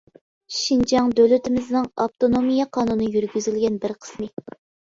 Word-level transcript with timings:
شىنجاڭ 0.59 1.11
دۆلىتىمىزنىڭ 1.19 1.85
ئاپتونومىيە 2.05 2.67
قانۇنى 2.79 3.11
يۈرگۈزۈلگەن 3.19 3.81
بىر 3.85 3.95
قىسمى. 4.03 4.31